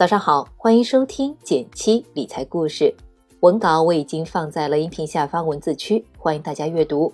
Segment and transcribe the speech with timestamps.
[0.00, 2.94] 早上好，欢迎收听减七理财故事。
[3.40, 7.12] 文稿我已经放在了音频下方文字区，欢迎大家阅读。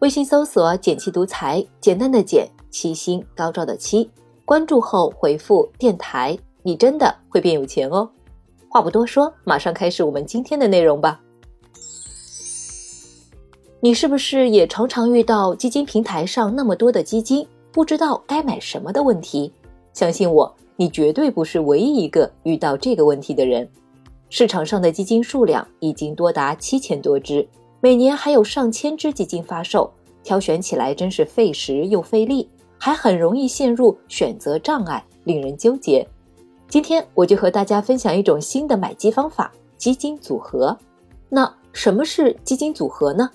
[0.00, 4.10] 微信搜索“减七独裁，简单的简，七星高照的七。
[4.44, 8.10] 关注后回复“电台”，你真的会变有钱哦。
[8.68, 11.20] 话不多说，马上开始我们今天的内容吧。
[13.78, 19.52] 你是不是也常常遇到基金平台上那么多的基金，不知道该买什么的问题？
[19.92, 20.52] 相信我。
[20.82, 23.68] 你绝对不是唯一一个遇到这个问题的人。
[24.28, 27.46] 市场上的基金数量已经多达七千多只，
[27.80, 29.88] 每年还有上千只基金发售，
[30.24, 36.04] 挑选起来真是费时又费力，还很容易陷入选择障碍，令人纠结。
[36.66, 40.76] 今天我就和大家分享一种新的买基方法——基金组合。
[41.28, 43.30] 那什么是基金组合呢？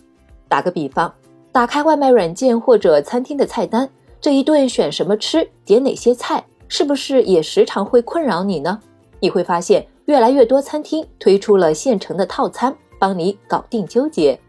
[0.49, 1.13] 打个比方，
[1.53, 6.45] 打开外卖软件或者餐厅的菜单，这一顿选什么吃，点哪些菜？
[6.67, 8.79] 是不是也时常会困扰你呢？
[9.19, 14.39] 你会发现越来越多餐厅推出了现成的套餐，帮你搞定纠结。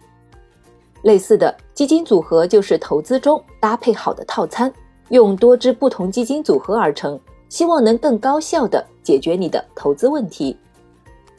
[1.02, 4.72] 类似的基金组合就是投资中搭配好的套餐，
[5.10, 10.56] 用多支不同基金组合而成，希望能更高效的解决你的投资问题。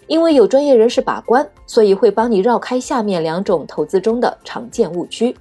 [0.07, 5.35] 因为有专业人士把关，所以会帮你绕开下面两种投资中的常见误区。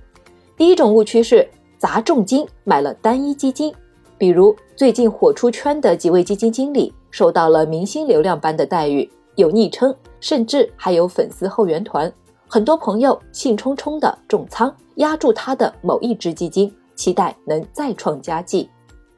[0.57, 3.73] 第一种误区是砸重金买了单一基金。
[4.19, 12.13] 比如最近火出圈的几位基金经理，受到了明星流量般的待遇，有昵称，甚至还有粉丝后援团。
[12.49, 18.69] 很多朋友兴冲冲的重仓压住他的某一只基金，期待能再创佳绩。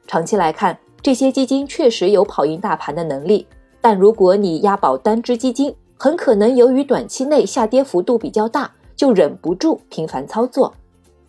[0.05, 3.47] 长期来看，这些基金确实有跑赢大盘的能力，
[3.81, 10.71] 但如果你押宝单只基金，很可能由于短期内下跌幅度比较大，就忍不住频繁操作。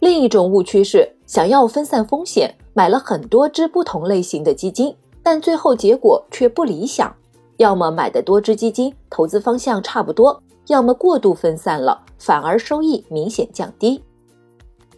[0.01, 2.55] 另一种误区是想要分散风险。
[2.75, 7.11] 买了很多只不同类型的基金，但最后结果却不理想。
[7.57, 14.03] 要么买的多只基金投资方向差不多，要么过度分散了，反而收益明显降低。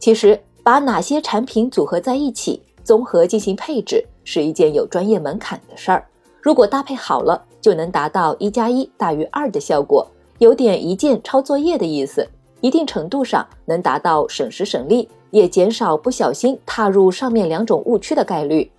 [0.01, 6.05] 其实，把哪些产品组合在一起，综合进行配置，是一件有专业门槛的事儿。
[6.41, 10.05] 如果搭配好了，就能达到一加一大于二的效果，
[10.39, 12.29] 有点一键抄作业的意思。
[12.65, 15.07] 一定程度上能达到省时省力。
[15.31, 18.71] 也减少不小心踏入上面两种误区的概率，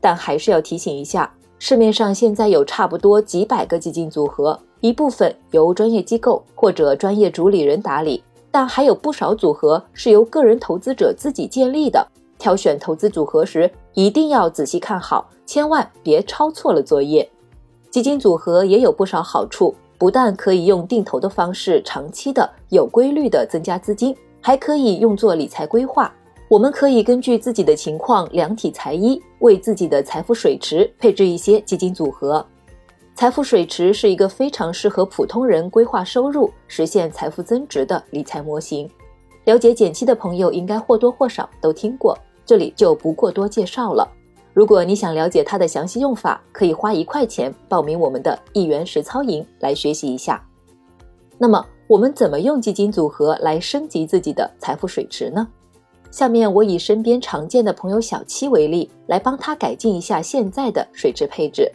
[0.00, 1.28] 但还是要提醒一下，
[1.58, 12.06] 市面上现在有差不多几百个基金组合，一部分由专业机构或者专业主理人打理，但还有不少组合是由个人投资者自己建立的。
[12.38, 17.28] 挑选投资组合时，一定要仔细看好，千万别抄错了作业。
[17.90, 24.16] 基金组合也有不少好处，不但可以用定投的方式长期的有规律的增加资金。
[24.40, 26.10] 还可以用作理财规划。
[26.48, 32.42] 我们可以根据自己的情况量体裁衣，为自己的财富水池配置一些基金组合。
[33.14, 38.88] 财富水池是一个非常适合普通人规划收入、实现财富增值的理财模型。
[39.44, 42.16] 了解减期的朋友应该或多或少都听过，
[42.46, 44.08] 这里就不过多介绍了。
[44.58, 50.44] 如果你想了解它的详细用法，可以花一块钱报名我们的一元实操营来学习一下。
[51.38, 51.64] 那么。
[51.86, 55.48] 我们怎么用基金组合来升级自己的财富水池呢？
[56.10, 61.72] 下面我以身边常见的朋友小七为例，来帮他改进一下现在的水池配置。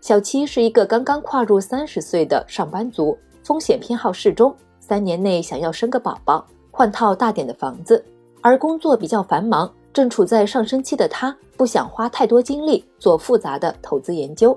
[0.00, 8.02] 小七是一个刚刚跨入三十岁的上班族，风险偏好适中，三年内想要生个宝宝，换套大点的房子，
[8.40, 14.54] 而工作比较繁忙，正处在上升期的他，不想花太多精力做复杂的投资研究。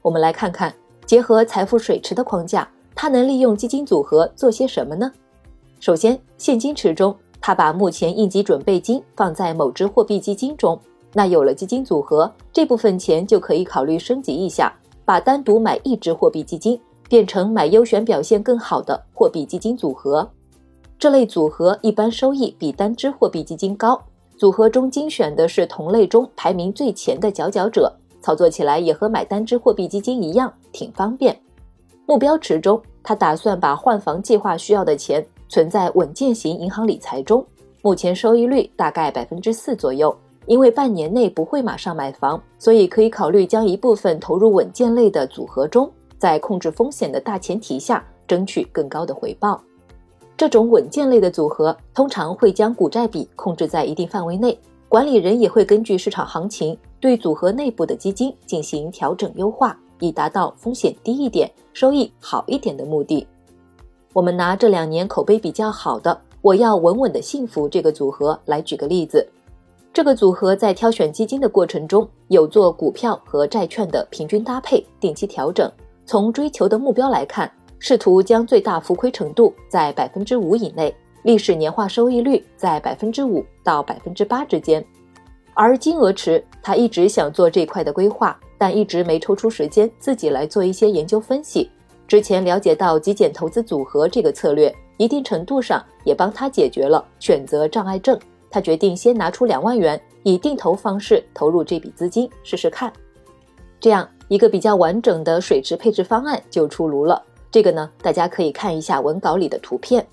[0.00, 0.74] 我们来看看，
[1.04, 2.66] 结合财富水池的框架。
[2.94, 5.12] 他能利用基金组合做些什么呢？
[5.78, 10.80] 首先，现金池中，他把目前应急准备金放在某只货币基金中。
[11.12, 14.72] 那有了基金组合，这部分钱就可以考虑升级一下，
[15.04, 20.26] 把单独买一只货币基金变成买优选表现更好的货币基金组合。
[20.98, 24.02] 这类组合一般收益比单只货币基金高，
[24.42, 31.40] 组合中精选的是同类中排名最前的佼佼者，操作起来也和买单只货币基金一样，挺方便。
[32.06, 37.46] 目标池中，他打算把换房计划需要的钱存在稳健型银行理财中，
[37.82, 40.12] 目前收益率大概百分之四左右。
[40.46, 45.88] 因为半年内不会马上买房，所以可以考虑将一部分投入稳健类的组合中，
[46.18, 49.62] 在控制风险的大前提下，争取更高的回报。
[50.36, 54.58] 这种稳健类的组合通常会将股债比控制在一定范围内，
[54.88, 59.78] 管理人也会根据市场行情对组合内部的基金进行调整优化。
[60.04, 63.24] 以达到风险低一点、收益好一点的目的。
[64.12, 69.24] 我们拿这两年口碑比较好的“我要稳稳的幸福”这个组合来举个例子。
[69.92, 75.70] 这个组合在挑选基金的过程中，有做股票和债券的平均搭配、定期调整。
[76.04, 77.48] 从追求的目标来看，
[77.84, 80.94] 试图将最大浮亏程度在百分之五以内，
[81.24, 84.82] 历史年化收益率在百分之五到百分之八之间。
[85.52, 91.68] 而金额池，他一直想做这块的规划，但一直没抽出时间自己来做一些研究分析。
[92.06, 98.16] 之前了解到极简投资组合这个策略，一定程度上也帮他解决了选择障碍症。
[98.48, 102.92] 他决定先拿出两万元，以定投方式投入这笔资金试试看，
[103.80, 107.20] 这样一个比较完整的水池配置方案就出炉了。
[107.52, 110.04] 这个呢，大家可以看一下文稿里的图片。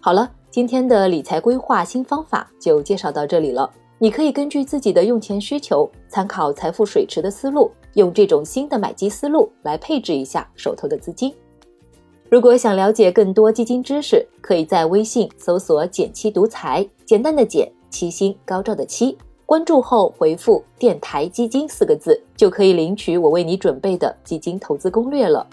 [0.00, 3.70] 好了，今天的理财规划新方法就介绍到这里了。
[3.98, 11.32] 你可以根据自己的用钱需求，参考财富水池的思路，用这种新的买基思路来配置一下手头的资金。
[12.30, 19.18] 如果想了解更多基金知识，可以在微信搜索“简七独裁，简单的简，七星高照的七。
[19.52, 25.46] 关注后回复“电台基金”四个字，就可以领取我为你准备的基金投资攻略了。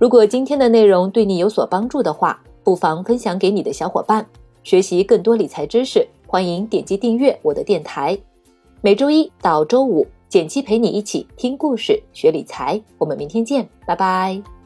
[0.00, 4.26] 如果今天的内容对你有所帮助的话，不妨分享给你的小伙伴。
[4.64, 8.18] 学习更多理财知识，欢迎点击订阅我的电台。
[8.80, 12.82] 每周一到周五，简七陪你一起听故事、学理财。
[12.98, 14.59] 我们明天见，拜拜。